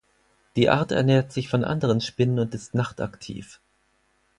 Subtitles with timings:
[0.55, 3.59] Die Art ernährt sich von anderen Spinnen und ist nachtaktiv.